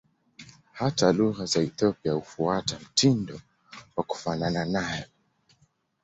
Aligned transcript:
Hata 0.71 1.13
lugha 1.13 1.45
za 1.45 1.61
Ethiopia 1.61 2.13
hufuata 2.13 2.79
mtindo 2.79 3.41
wa 3.95 4.03
kufanana 4.03 4.65
nayo. 4.65 5.05